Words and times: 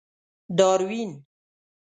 داروېن. 0.57 1.11